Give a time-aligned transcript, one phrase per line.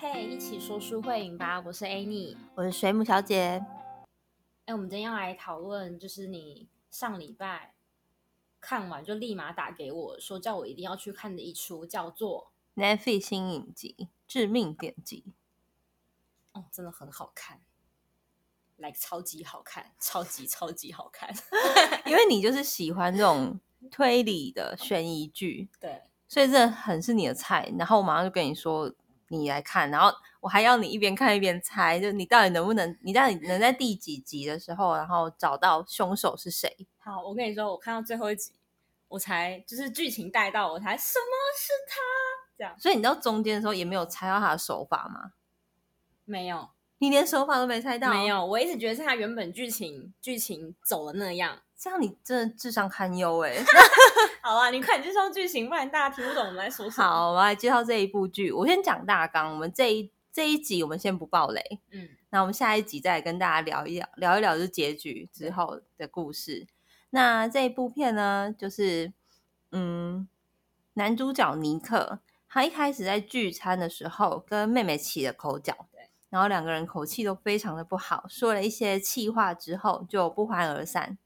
[0.00, 1.60] 嘿，一起说书会影吧！
[1.66, 3.60] 我是 Annie，我是水母小姐。
[4.66, 7.74] 哎，我们今天要来讨论，就是你上礼拜
[8.60, 13.96] 看完就立马打给我说，叫我一定要去看的一出，叫做《Netflix 新影集
[14.28, 15.24] 《致命点击》。
[16.60, 17.60] 哦，真的很好看，
[18.76, 21.28] 来超级好看，超级超级好看。
[22.06, 23.58] 因为你就是喜欢这种
[23.90, 27.72] 推理的悬疑剧，对，所以这很是你的菜。
[27.76, 28.94] 然后我马上就跟你说。
[29.28, 30.10] 你来看，然后
[30.40, 36.86] 我还要你一边看一边猜，就你到底能不能，你到底能在第几集的时候，然后找到凶手是谁？
[36.98, 38.52] 好，我跟你说，我看到最后一集，
[39.08, 41.96] 我才就是剧情带到，我才什么是他
[42.56, 42.74] 这样。
[42.78, 45.32] 所以你到中间的时候也没有猜到他的手法吗？
[46.24, 48.10] 没有，你连手法都没猜到？
[48.10, 51.60] 没有，我一直觉得是他原本剧情剧情走了那样。
[51.80, 53.54] 这样你真的智商堪忧哎！
[54.42, 57.06] 好啊，你快介绍剧情，不然大家听不懂我们在说什么。
[57.06, 58.50] 好，我来介绍这一部剧。
[58.50, 66.66] 我先讲大纲，我们这一这一集我们先不爆雷，嗯，那我们下一集再跟大家聊一聊，聊一聊就是结局之后的故事。
[67.10, 69.12] 那这一部片呢，就是
[69.70, 70.28] 嗯，
[70.94, 72.18] 男主角尼克，
[72.48, 75.97] 他一开始在聚餐的时候跟妹妹起了口角，对，
[76.30, 81.18] 然后两个人口气都非常的不好，说了一些气话之后就不欢而散。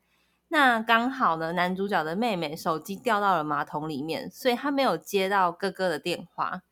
[0.48, 6.62] 那刚好呢，男主角的妹妹手机掉到了马桶里面，所以他没有接到哥哥的电话。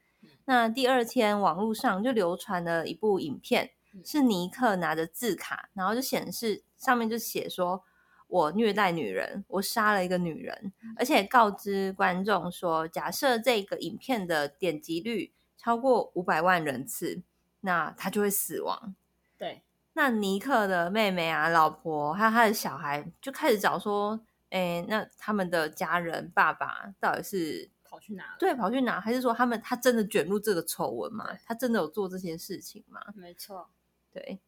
[0.44, 3.70] 那第二天，网络上就流传了一部影片，
[4.04, 7.82] 是尼克拿着字卡，然后就显示上面就写说
[8.28, 17.22] ：“我虐待女人，我杀了一个女人，而且告知观众说，假设这个影片的点击率超过五百万人次，
[17.61, 18.94] 那他就会死亡。”
[19.36, 19.62] 对。
[19.92, 24.19] 那尼克的妹妹啊、老婆还有他的小孩就开始找说
[24.50, 28.36] ：“哎，那他们的家人爸爸到底是跑去哪？
[28.38, 29.00] 对，跑去哪？
[29.00, 31.28] 还是说他们他真的卷入这个丑闻吗？
[31.44, 33.69] 他真的有做这些事情吗？”没错，
[34.12, 34.38] 对，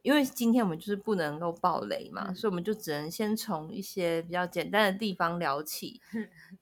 [0.00, 6.00] 因为今天我们就是不能够爆雷嘛，所以我们就只能先从一些比较简单的地方聊起。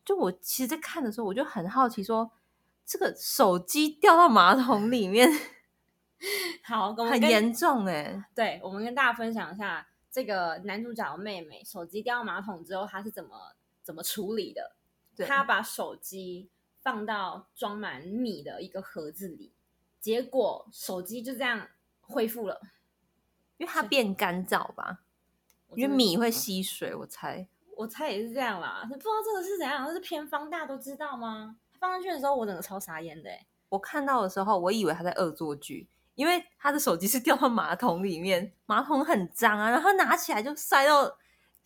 [0.04, 2.32] 就我其实，在看的时候，我就很好奇，说
[2.84, 5.30] 这个手机掉到马桶里面。
[6.64, 8.24] 好，很严重哎。
[8.34, 14.76] 对，我们跟大家分享一下这个男主角的妹妹手机掉马桶之后，他是怎么怎么处理的？
[15.26, 16.48] 他把手机
[16.80, 19.52] 放到装满米的一个盒子里，
[20.00, 21.68] 结果手机就这样
[22.00, 22.60] 恢复了，
[23.58, 25.00] 因为它变干燥吧？
[25.74, 27.46] 因为米会吸水，我猜。
[27.76, 28.84] 我猜也是这样啦。
[28.88, 31.56] 不知道这个是怎样，这是偏方，大家都知道吗？
[31.78, 33.30] 放上去的时候，我整个超傻眼的。
[33.68, 35.88] 我看到的时候，我以为他在恶作剧。
[36.20, 41.10] 因为他的手机是掉到马桶里面，马桶很脏啊，然后拿起来就塞到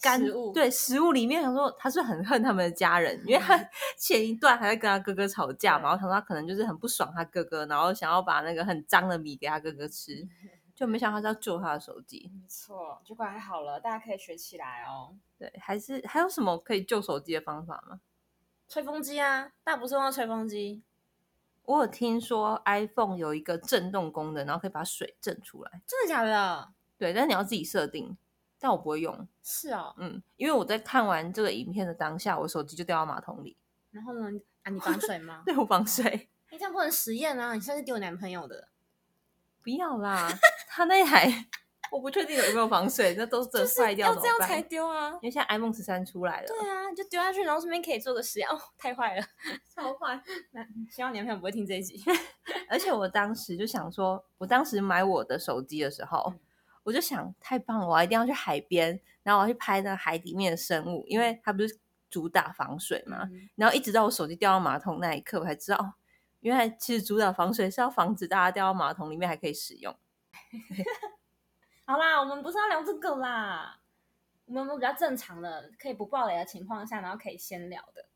[0.01, 1.43] 干物，对食物里面。
[1.43, 3.59] 想说他是很恨他们的家人，因为他
[3.99, 10.25] 前一段还在跟他哥哥吵架嘛，我想说他可能就是很不爽他哥哥，然后想要把那个很脏的米给他哥哥吃，
[10.73, 12.31] 就没想到他要救他的手机。
[12.33, 15.17] 没错，结果还好了，大家可以学起来哦。
[15.37, 17.99] 对，还是还有什么可以救手机的方法吗？
[18.69, 20.85] 吹风机啊，大不是用吹风机。
[21.65, 25.83] 我有听说 iPhone 有一个震动功能，然后可以把水震出来。
[25.87, 26.73] 真的假的？
[26.99, 28.17] 对，但你要自己设定。
[28.59, 29.29] 但我不会用。
[29.43, 33.57] 是哦，嗯，因为我在看完这个影片的当下，我手机就掉到马桶里。
[33.91, 34.29] 然后呢？
[34.63, 35.43] 啊，你防水吗？
[35.47, 36.31] 对，我防水。
[36.51, 37.53] 你这样不能实验啊！
[37.53, 38.69] 你现在是丢男朋友的？
[39.63, 40.31] 不要啦，
[40.69, 41.47] 他那台。
[41.94, 45.10] 我不确定有没有防水，那都是坏掉要这样才丢啊！
[45.22, 46.47] 因为现在 iPhone 十三出来了。
[46.49, 48.49] 对啊，就丢下去，然后顺便可以做个实验。
[48.49, 49.25] 哦，太坏了，
[49.72, 50.21] 超坏！
[50.50, 52.03] 那希望你男朋友不会听这一集。
[52.69, 56.34] 而且我当时就想说，我当时买我的手机的时候，
[56.82, 61.78] 我就想，太棒了，我一定要去海边，然后我要去拍那海里面的生物，因为它不是
[62.11, 63.28] 主打防水嘛。
[63.55, 65.94] 然后一直到我手机掉到马桶那一刻，我才知道，
[66.41, 69.97] 原来其实主打防水是要防止大家掉到马桶里面还可以使用。
[71.87, 73.78] 好啦，我们不是要聊这个啦，
[74.47, 78.06] 我们比较正常的，可以不暴雷的情况下，然后可以先聊的。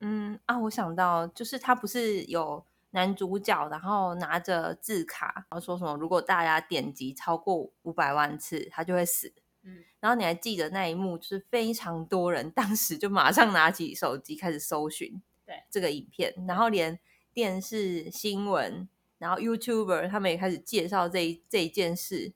[0.00, 9.32] 嗯啊，我想到就是他不是有男主角，然后拿着字卡，然后说什么如果大家点击超过五百万次，他就会死。
[9.62, 17.00] 嗯，然后你还记得那一幕，就是非常多人当时就马上拿起手机开始搜寻对这个影片，然后连
[17.32, 18.86] 电视新闻，
[19.16, 22.34] 然后 YouTuber 他们也开始介绍这一这一件事。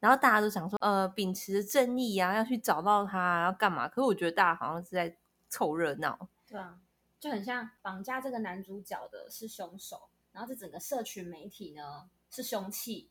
[0.00, 3.88] 然后大家都想说，呃，秉持着正义啊，要去找到他，要干嘛？
[3.88, 5.16] 可是我觉得大家好像是在
[5.48, 6.78] 凑热闹，对啊，
[7.18, 13.10] 就很像绑架这个男主角的是凶手，然后这整个社群媒体呢是凶器，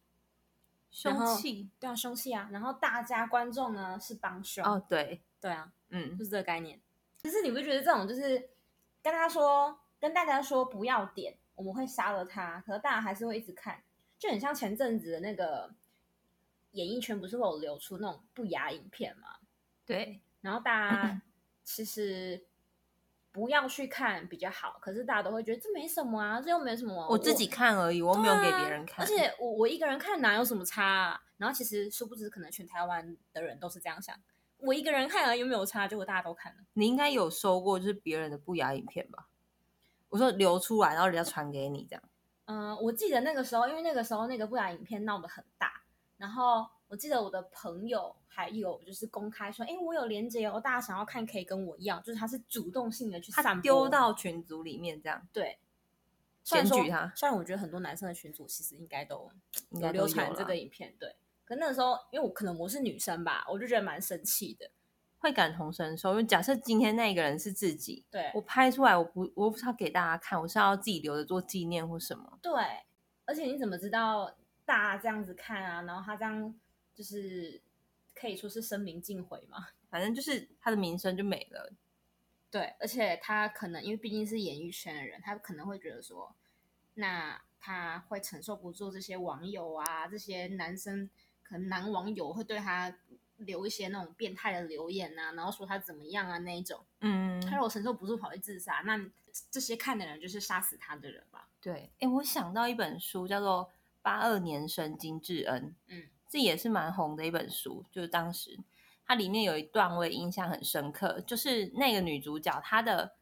[0.91, 6.79] 凶器，对啊，凶器啊，然后大家观众呢是帮凶，哦，对，对啊，嗯，就是这个概念。
[7.17, 8.49] 其实你不觉得这种就是
[9.01, 13.81] 跟他说，跟大家说不要点，我们会杀了他，可是大家还是会一直看，
[14.19, 15.73] 就很像前阵子的那个
[16.75, 19.27] 演艺圈不是会有流出那种不雅影片嘛？
[19.85, 21.21] 对，然后大家
[21.63, 22.45] 其实
[23.31, 30.83] 不要去看比较好，可是大家都会觉得这没什么啊，这又没什么，我自己看而已，我没有给别人看，而且我我一个人看哪有什么差？
[30.83, 34.15] 啊然后其实殊不知，可能全台湾的人都是这样想，
[34.57, 35.85] 我一个人看而已，有没有差？
[35.85, 36.59] 结果大家都看了。
[36.73, 39.27] 你应该有收过就是别人的不雅影片吧？
[40.07, 42.01] 我说流出来，然后人家传给你这样。
[42.45, 45.81] 嗯，我记得那个时候，因为那个时候那个不雅影片闹得很大，
[46.17, 55.27] 然后我记得我的朋友还有就是公开说，哎，我有连接哦，大家想要看可以跟我一样，就是他是主动性的去散丢到群组里面这样。
[55.33, 55.59] 对，
[56.43, 57.11] 检举他。
[57.15, 59.29] 虽然我觉得很多男生的群组其实应该都
[59.69, 61.15] 应该流传这个影片，对。
[61.43, 64.71] 可那个时候，因为我可能我是女生吧，我就觉得蛮生气的。
[65.19, 72.39] 会感同身受，因为假设今天那个人是自己，对我拍出来，我不我不是要给大家看，我是要自己留着做纪念或什么。
[72.41, 72.51] 对，
[73.25, 74.35] 而且你怎么知道
[74.65, 75.81] 大家这样子看啊？
[75.83, 76.53] 然后他这样
[76.93, 77.61] 就是
[78.13, 79.67] 可以说是声名尽毁嘛？
[79.89, 81.71] 反正就是他的名声就没了。
[82.51, 86.35] 对，而且他可能因为毕竟是演艺圈的人，他可能会觉得说，
[86.95, 91.09] 那他会承受不住这些网友啊，这些男生
[91.43, 92.95] 可能男网友会对他。
[93.39, 98.97] 留一些那种变态的留言啊，然后说他怎么样啊那一种，嗯，他如果承受不住跑去自杀，那
[99.51, 101.45] 这些看的人就是杀死他的人吧？
[101.59, 103.69] 对，哎，我想到一本书叫做
[104.05, 108.59] 《八二年生金智恩》，嗯，这也是蛮红的一本书，就是当时
[109.07, 113.15] 它里面有一段我也印象很深刻，就是那个女主角她的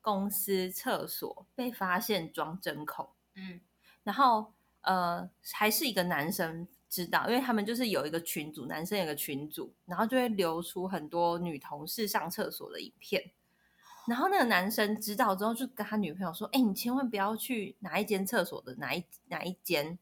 [0.00, 3.60] 公司厕所被发现装针孔，嗯，
[4.02, 6.66] 然后呃还是一个男生。
[6.88, 13.30] 知道，因为他们就是有一个群组，男生有个群组，然后就会流出很多女同事上厕所的影片。
[14.08, 20.00] 然后那个男生知道之后，就跟他女朋友说：“哎，你千万不要去哪一间厕所的哪一哪一间。”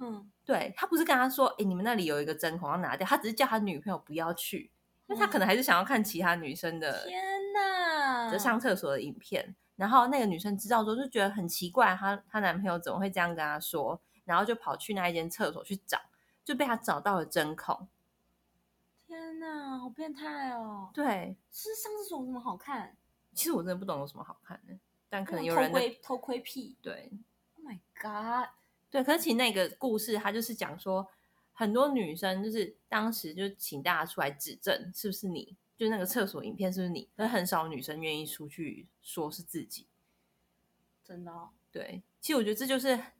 [0.00, 4.70] 嗯，对他不是跟他说：“哎，你们那里有一个针孔要拿掉。”他只是叫他女朋友不要去，
[5.06, 9.54] 因为他可能还是想要看其他女生的天哪，就上厕所的影片。
[9.76, 14.00] 然后那个女生知道之后，就觉得很奇怪，她她男朋友怎么会这样跟她说？
[14.24, 16.00] 然后就跑去那一间厕所去找。
[16.44, 17.88] 就被他找到了针孔，
[19.06, 20.90] 天哪，好变态哦！
[20.92, 22.94] 对，是上厕所有什么好看？
[23.32, 26.76] 其实我真的不懂有什么好看的，但可能有人偷窥偷窥癖。
[26.82, 27.10] 对
[27.56, 28.50] ，Oh my god！
[28.94, 31.04] 对，可是其实那个故事，他就是讲说，
[31.52, 35.56] 很多女生就是当时就请大家出来指证，是不是你？
[35.76, 37.08] 就那个厕所影片是不是你？
[37.16, 39.88] 但很少女生愿意出去说是自己。
[41.02, 41.32] 真的？
[41.72, 42.96] 对，其实我觉得这就是。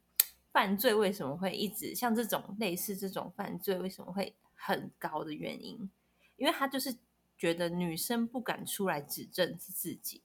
[0.55, 5.91] 犯罪为什么会一直像这种类似这种犯罪为什么会很高的原因？
[6.37, 6.95] 因为他就是
[7.37, 10.21] 觉得女生不敢出来指证是自己，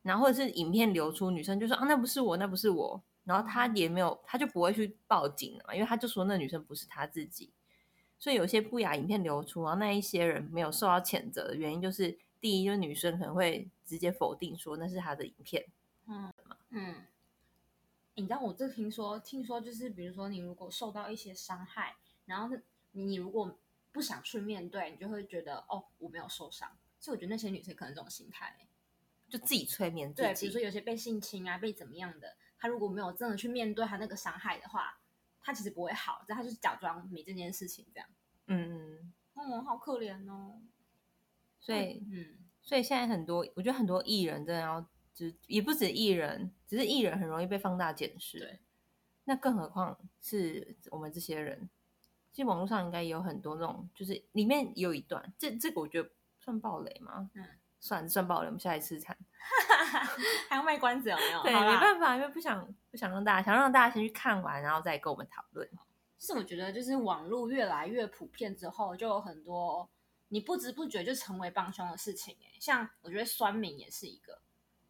[0.00, 7.52] 然后或者是影片流出，女生就说啊那不是我，那不是我，然后他也没有，他就不会去报警了嘛，因为他就说那女生不是他自己。
[8.18, 15.66] 所以有些不雅影片流出，然后那一些人没有受到谴责的原因，就是第一，就是女生可能会直接否定说那是他的影片，
[16.06, 16.32] 嗯
[16.70, 16.94] 嗯。
[18.16, 21.96] 你知道我这听说，听说就是比如说你如果受到一些伤害，
[22.26, 22.54] 然后
[22.92, 23.58] 你如果
[23.90, 26.76] 不想去面对，你就会觉得哦我没有受伤。
[26.98, 28.54] 所以我觉得那些女生可能这种心态，
[29.30, 30.28] 就自己催眠自己。
[30.28, 35.00] 对，比如说有些被性侵啊，被怎么样的，他如果没有真的去面对他那个伤害的话，
[35.40, 38.08] 他其实不会好，但他就是假装没这件事情这样。
[38.46, 40.60] 嗯嗯，哦，好可怜哦。
[41.58, 44.86] 所以嗯，所以现在很多，我觉得很多艺人真的要。
[45.48, 48.38] 也不止艺人，只是艺人很容易被放大检视。
[48.38, 48.58] 对，
[49.24, 51.68] 那更何况是我们这些人。
[52.32, 57.30] 其实网络上应该也有很多那种，就是里面有一段，这这个我觉得算暴雷吗？
[57.34, 57.44] 嗯，
[57.80, 59.16] 算算爆了，我们下一次看。
[60.48, 61.42] 还要卖关子有没有？
[61.42, 65.68] 对，没办法，因为不想不想让大家，想让大家先去看完，然后再跟我们讨论。
[66.18, 69.88] 是我觉得，就是网络越来越普遍之后，就有很多
[70.28, 72.36] 你不知不觉就成为帮凶的事情。
[72.42, 74.38] 哎，像我觉得酸民也是一个。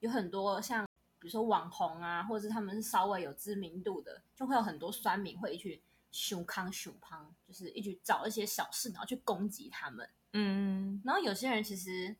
[0.00, 0.84] 有很多像，
[1.18, 5.80] 比如说网红啊，或者是他们是稍微有知名度的，就会有很多酸民会去
[6.10, 10.08] 熊康熊胖，就是一直找一些小事，然后去攻击他们。
[10.32, 12.16] 嗯，然后有些人其实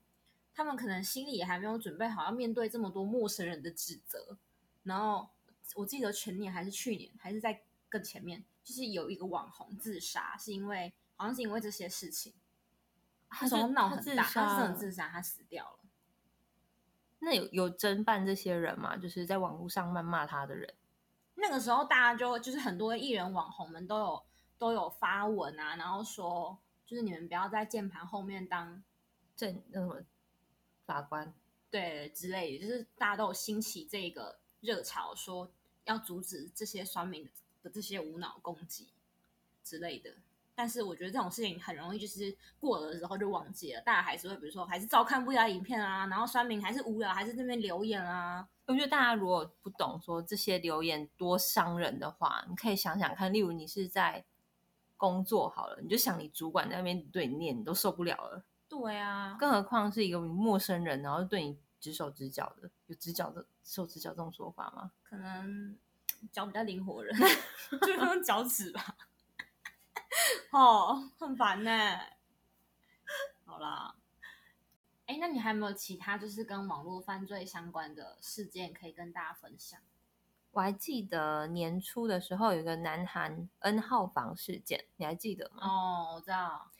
[0.55, 4.37] 他们可能心里也还没有准备好要面对这么多陌生人的指责。
[4.83, 5.29] 然后
[5.75, 12.35] 我记得前年还是去年，还是在更前面，就是有一个网红自杀，是因为好像是因为这些事情，
[13.29, 15.79] 他说闹很大，他真的自杀，他死掉了。
[17.21, 18.97] 那有有侦办这些人吗？
[18.97, 20.75] 就是在网络上谩骂他的人。
[21.35, 24.23] 那个时候，大家就就是很多艺人网红们都有
[24.59, 28.83] 都有发文啊，然后说就是你们不要在键盘后面当
[29.37, 30.01] 正那什么
[30.91, 31.33] 法官，
[31.71, 35.49] 对之类的，就是大家都有兴起这个热潮，说
[35.85, 37.29] 要阻止这些酸民
[37.63, 38.89] 的这些无脑攻击
[39.63, 40.11] 之类的。
[40.53, 48.47] 但是我觉得这种事情很容易就是过了之后就忘记了，大家还是会比如说还是照看不雅影片啊，然后酸民还是无聊，还是那边留言啊。
[48.67, 54.25] 我觉得大家如果不懂说这些留言多伤人的话，你可以想想看，例如你是在
[54.97, 58.45] 工作好了，你就想你主管在那边对你念，你都受不了了。
[58.71, 64.93] 对啊，更何况是一个陌生人，然后对你指手指脚的，有指脚的手指脚这种说法吗？
[65.03, 65.77] 可能
[66.31, 67.15] 脚比较灵活人，
[67.83, 68.97] 就用脚趾吧。
[70.53, 71.99] 哦，很烦呢。
[73.45, 73.97] 好啦，
[75.07, 79.81] 哎，那你还有没有其他就是跟网络犯罪相关的事件可以跟大家分享？
[80.53, 85.67] 我还记得年初的时候有一个南韩 N 号房事件，你还记得吗？
[85.67, 86.71] 哦，我知道，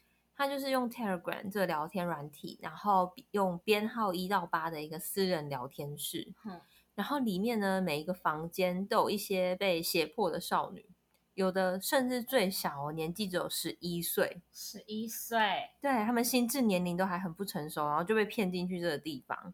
[0.41, 6.59] 他就是用 Telegram 这个聊天软体，然后用编号一到八的一个私人聊天室，嗯
[6.95, 10.87] 然后里面呢每一个房间都有一些被胁迫的少女。
[11.35, 19.53] 有的甚至最小年纪只有十一岁，十一岁，对他们心智年龄都还很不成熟，然后就被骗进去这个地方。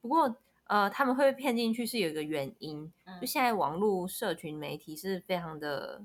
[0.00, 6.02] 不过，呃，他们会被骗进去是有一个原因，就现在网络社群媒体是非常的，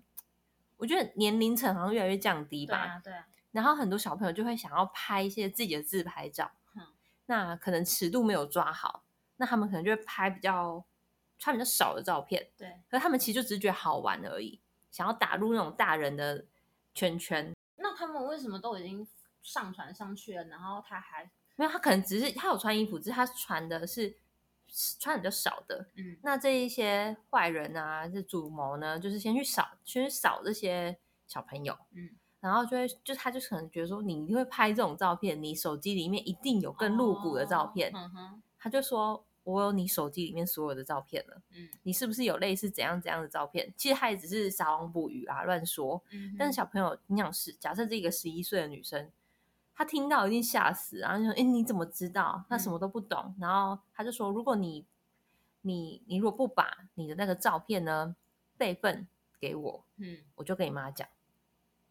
[0.78, 3.02] 我觉得年龄层好像越来越降低吧。
[3.04, 3.14] 对，
[3.56, 6.52] 然后很多小朋友就会想要拍一些自己的自拍照，
[7.28, 9.06] 那可能尺度没有抓好，
[9.38, 10.84] 那他们可能就会拍比较
[11.40, 12.50] 穿比较少的照片。
[12.58, 14.60] 对，可他们其实就只是觉得好玩而已。
[14.92, 16.46] 想要打入那种大人的
[16.94, 19.08] 圈圈，那他们为什么都已经
[19.42, 21.72] 上传上去了，然后他还没有？
[21.72, 24.18] 他可能只是他有穿衣服，只是他传的是
[25.00, 25.88] 穿的比较少的。
[25.96, 31.78] 嗯，那这一些坏人啊，这主谋呢，就是先去扫，先去扫这些小朋友。
[31.94, 32.12] 嗯，
[32.46, 37.92] 然后就会就他就可能觉得说，你一定会拍这种照片，你手机里面一定有更露骨的照片。
[37.94, 39.26] 嗯哼，他就说。
[39.46, 43.72] 我有你手机里面所有的照片了，嗯，你是不是有类似怎样怎样的照片？
[43.78, 46.02] 其实他也只是撒网捕鱼啊，乱说。
[46.10, 49.12] 嗯，但是小朋友，你想是假设这个十一岁的女生，
[49.76, 52.44] 他听到一定吓死，然后就说：“哎，你怎么知道？
[52.50, 54.84] 他什么都不懂。”然后他就说：“如果你，
[55.62, 58.16] 你，你如果不把你的那个照片呢
[58.58, 59.08] 备份
[59.40, 61.08] 给我，嗯，我就跟你妈讲，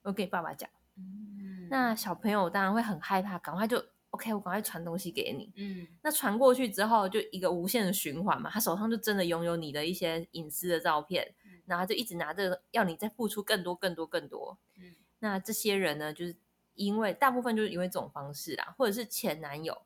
[0.05, 3.85] 我跟你爸爸讲。”嗯，那小朋友当然会很害怕，赶快就。
[4.11, 5.53] OK，我赶快传东西给你。
[5.57, 8.49] 嗯，那传过去之后，就一个无限的循环嘛。
[8.49, 11.35] 他手上就真的拥有你的一些隐私的照片，
[11.67, 14.57] 然后就一直拿着要你再付出更多、更多、更多。
[14.79, 16.37] 嗯，那这些人呢，就是
[16.77, 19.83] 因为大部分就是因为这种方式啦，或者是前男友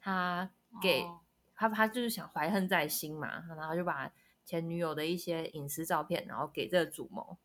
[0.00, 0.50] 他
[0.82, 1.06] 给
[1.54, 4.10] 他，他就是想怀恨在心嘛，然后就把
[4.44, 7.38] 前女友的一些隐私照片，然后给这个主谋。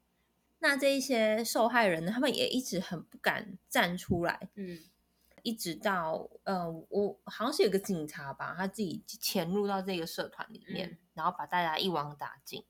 [0.67, 4.49] 那这一些受害人呢，他们也一直很不敢站出来。
[4.55, 4.79] 嗯。
[5.43, 12.65] 一直到呃，我好像是有个警察吧，他自己潜入到这个社团里面，然后把大家一网打尽。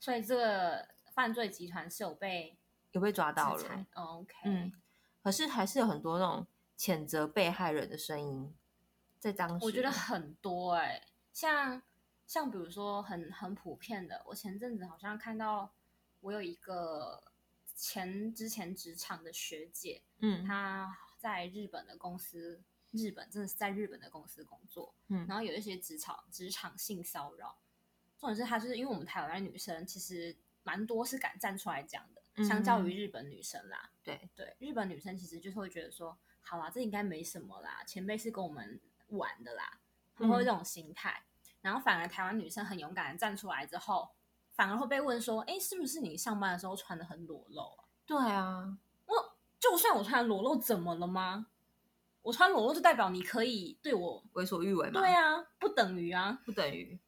[0.00, 2.56] 所以这个犯罪集团是有被
[2.92, 3.86] 有被抓到了。
[3.92, 4.72] OK，嗯，
[5.22, 6.46] 可是还是有很多那种
[6.78, 8.54] 谴责被害人的声音
[9.18, 9.66] 在当时。
[9.66, 11.02] 我觉得很多哎，
[11.34, 11.82] 像
[12.26, 15.70] 像比如说很很普遍的，我前阵子好像看到
[16.26, 17.22] 我有一个
[17.76, 20.98] 前之前职场的学姐，嗯，她。
[21.18, 27.58] 在日本的公司，日本真的是在日本的公司工作，嗯，然后有一些职场职场性骚扰，
[28.18, 34.28] 重点是她就是因为我们台湾女生其实蛮多是敢站出来讲的，相较于日本女生啦，对。
[34.36, 38.78] 对，日本女生其实就是会觉得说，好啦，这应该没什么啦，前辈是跟我们
[39.08, 39.80] 玩的啦，
[40.16, 41.24] 会这种心态，
[41.62, 44.14] 然后反而台湾女生很勇敢的站出来之后，
[44.56, 47.84] 反而会被问说，哎，是不是你上班的时候穿的很裸露啊？
[48.06, 48.78] 对啊。
[49.04, 51.46] 我就算我穿裸露，怎么了吗？
[52.22, 55.00] 我穿裸露就代表你可以对我为所欲为吗？
[55.00, 56.98] 对啊，不等于啊，不等于，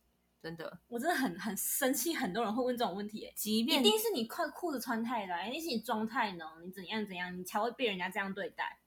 [0.41, 2.15] 真的，我真的很很生气。
[2.15, 8.79] 很多人会问这种问题，即便一定是你快裤子穿太短，一定是你装太浓，你怎样怎样，你才会被人家这样对待。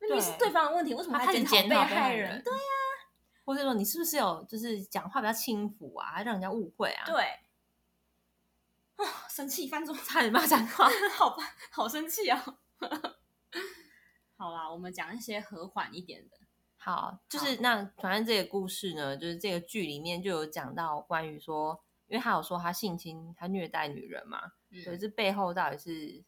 [0.00, 2.42] 那你是对方的问题，为什么还检讨被害人？
[2.42, 2.60] 对呀，
[3.44, 7.04] 或者说你是不是有就是讲话比较轻浮啊，让人家误会啊？
[7.04, 7.24] 对。
[9.04, 12.44] 啊， 生气，翻桌，差点骂脏话， 好吧，好生气啊！
[14.36, 16.36] 好啦，我们讲一些和缓一点的。
[16.76, 26.24] 好，就是那反正这个故事呢，就是这个剧里面就有讲到关于说，因为他有说他性侵、他虐待女人嘛，所以这背后到底是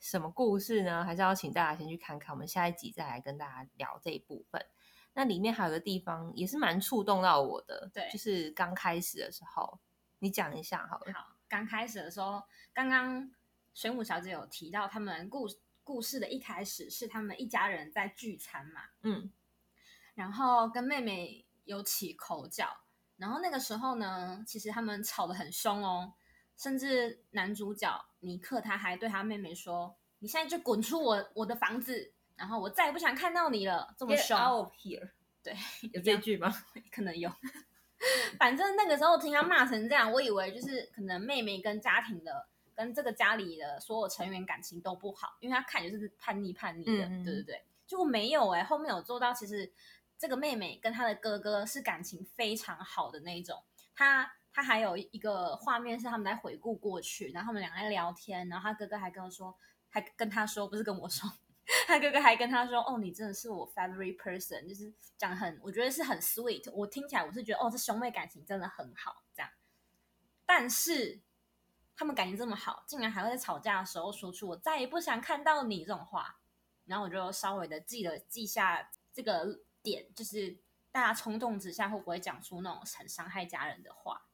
[0.00, 1.04] 什么故事呢？
[1.04, 4.66] 还是要请大家先去看看，我们下一集再来跟大家聊这一部分。
[5.14, 9.78] 那里面还有个地方也是蛮触动到我的，对，就是刚开始的时候，
[10.18, 11.12] 你讲一下好了。
[11.12, 12.42] 好，刚开始的时候，
[12.72, 13.30] 刚刚
[13.74, 15.46] 水母小姐有提到他们故。
[15.84, 19.32] 故事的一开始是他们一家人在聚餐嘛，嗯，
[20.14, 22.84] 然后跟妹妹有起口角，
[23.16, 26.12] 然后那个时候呢，其实他们吵得很凶哦，
[26.56, 34.38] 甚至男主角尼克他还对他妹妹说：“你现在就滚出我我的房子，然后我再也不想看到你了。”这么凶。
[35.42, 35.52] 对，
[35.92, 36.48] 有这句吗？
[36.92, 37.28] 可能有。
[38.38, 47.64] 反正那个时候听他骂成这样，我以为就是可能妹妹跟家庭的、跟这个家里的所有成员感情都不好，因为他看就是叛逆叛逆的，对对对。
[47.86, 49.70] 结果没有哎，后面有做到，其实
[50.18, 53.62] 这个妹妹跟她的哥哥是感情非常好的那一种。
[53.94, 59.54] 他他还有一个画面是他们在回顾过去，然后他们两个在聊天，然后他哥哥还跟我说，
[59.90, 61.30] 还跟他说，不是跟我说。
[61.86, 66.70] 他哥哥还跟他说：“哦，你真的是我 favorite person，就是讲很，我觉得是很 sweet。
[66.72, 69.50] 我听起来我是觉得，哦，这兄妹感情真的很好，这样。
[70.44, 71.20] 但是
[71.94, 76.40] 他们感情这么好，竟然还会在吵架的时候说出‘我再也不想看到你’这种话。
[76.84, 80.58] 然后我就稍微的记了记下这个点，就是
[80.90, 84.26] 大家冲动之下会不会讲出那种很伤害家人的话？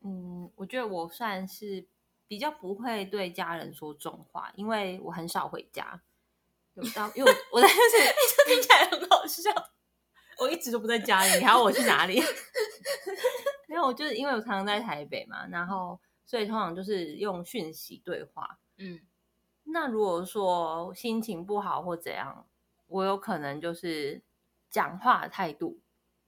[0.00, 1.86] 嗯，我觉得我算是
[2.26, 6.02] 比较不会对家人说重话，因为我很少回家。”
[6.82, 7.74] 有到，因为我我在是，
[8.36, 9.50] 这听起来很好笑。
[10.38, 12.18] 我一直都不在家里，你还要我去哪里？
[13.68, 18.58] 没有，就是因为我常常在台北嘛，然后所以通常就是用讯息对话。
[18.78, 19.00] 嗯，
[19.64, 22.46] 那如果说心情不好或怎样，
[22.86, 24.22] 我有可能就是
[24.70, 25.78] 讲话态度、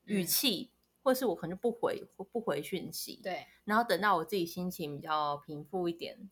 [0.04, 0.71] 语气，
[1.02, 3.18] 或是我可能就不回不回讯息。
[3.23, 6.30] 对，然后等到我自己心情比较平复一点，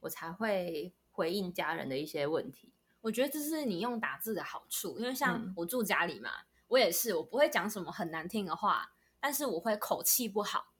[0.00, 2.72] 我才会回应家人的一些问题。
[3.08, 6.30] 我觉得这是你用打字的好处，因为像我住家里嘛，
[6.66, 10.74] 我也是，我不会讲什么很难听的话，但是我会口气不好。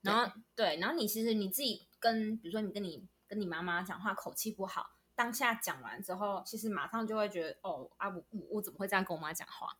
[0.00, 9.76] 然后对，然后你其实你自己跟，比如说你跟你跟你妈妈讲话口气不好，当下讲完之后，其实马上就会觉得，哦啊，我我怎么会这样跟我妈讲话？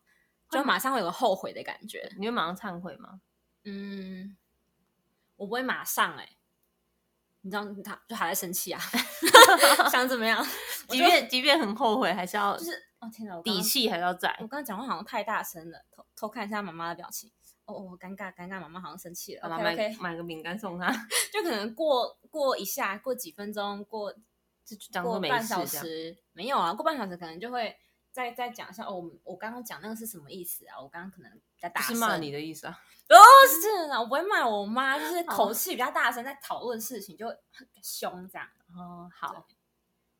[0.50, 2.12] 就马上会有个后悔的感觉。
[2.18, 3.20] 你会马上忏悔吗？
[3.62, 4.36] 嗯，
[5.36, 6.35] 我不会马上哎。
[7.46, 8.80] 你知道他就还在生气啊？
[9.88, 10.44] 想怎么样？
[10.90, 14.28] 即便即便很后悔，还是要就是哦天哪，底气还要在。
[14.40, 17.30] 我刚刚讲话好像太大声了，偷偷看一下妈妈的表情。
[17.66, 19.48] 哦哦，尴尬尴尬，妈妈好像生气了。
[19.48, 20.90] 妈妈买买个饼干送她，
[21.32, 24.12] 就可能过过一下，过几分钟，过
[25.04, 27.76] 过半小时，没有啊，过半小时可能就会。
[28.16, 30.80] 再再讲一下哦，我我刚刚讲那个是什么意思啊？
[30.80, 32.82] 我刚刚可能比较大声，是骂你的意思啊？
[33.10, 38.48] 哦，是啊，我不会骂我妈，就是口气比较大声，在讨论事情就很凶这样。
[38.74, 39.46] 哦，好，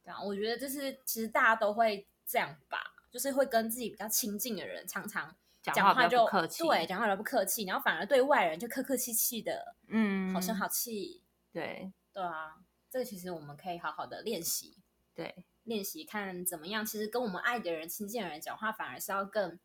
[0.04, 11.22] 这样我觉得就是其实大家都会这样吧，就是会跟自己比较亲近的人常常讲话就客气，对，讲话都不客气，然后反而对外人就客客气气的，嗯，好声好气。
[11.50, 12.58] 对，对啊，
[12.90, 14.76] 这个其实我们可以好好的练习。
[15.14, 15.46] 对。
[15.66, 19.58] 练习看怎么样，其实跟我们爱的人、亲近的人讲话，反而是要更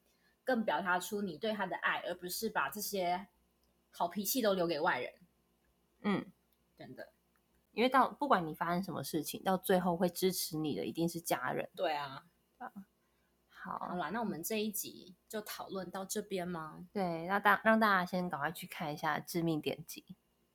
[0.43, 3.27] 更表达出你对他的爱，而不是把这些
[3.91, 5.13] 好脾气都留给外人。
[6.01, 6.25] 嗯，
[6.75, 7.13] 真的，
[7.71, 11.69] 因为到不管你发生什么事情，到最后会支持你的一定是家人。
[11.75, 12.25] 对啊，
[12.57, 12.73] 好，
[13.77, 16.87] 好啦，那我们这一集就讨论到这边吗？
[16.91, 20.03] 对，那大让大家先赶快去看一下《致命点击》，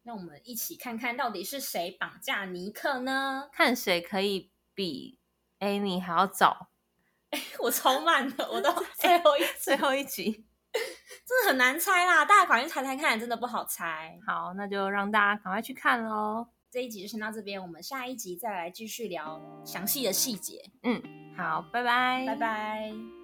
[0.03, 3.49] 那我们一起看看到底是谁绑架尼克呢？
[3.53, 5.21] 看谁可以比。
[5.67, 6.69] 哎，你还要找？
[7.59, 10.31] 我超慢的，我到 最后一最后一集，
[11.27, 12.25] 真的很难猜啦！
[12.25, 14.17] 大家赶快猜猜看，真的不好猜。
[14.25, 16.47] 好，那就让大家赶快去看喽。
[16.71, 20.71] 这一集就先到这边，我们下一集再来继续聊详细的细节。
[20.85, 21.03] 嗯，
[21.37, 23.16] 好，拜拜，拜拜。